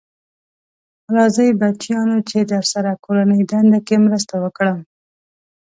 [1.15, 4.79] راځی بچیانو چې درسره کورنۍ دنده کې مرسته وکړم.